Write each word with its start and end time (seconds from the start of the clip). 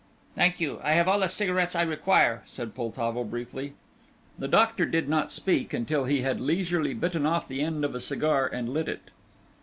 "Thank 0.33 0.59
you, 0.59 0.79
I 0.83 0.93
have 0.93 1.07
all 1.07 1.19
the 1.19 1.27
cigarettes 1.27 1.75
I 1.75 1.83
require," 1.83 2.41
said 2.47 2.73
Poltavo, 2.73 3.23
briefly. 3.23 3.73
The 4.39 4.47
doctor 4.47 4.87
did 4.87 5.07
not 5.07 5.31
speak 5.31 5.75
until 5.75 6.05
he 6.05 6.23
had 6.23 6.41
leisurely 6.41 6.95
bitten 6.95 7.27
off 7.27 7.47
the 7.47 7.61
end 7.61 7.85
of 7.85 7.93
a 7.93 7.99
cigar 7.99 8.47
and 8.47 8.67
lit 8.67 8.87
it. 8.87 9.11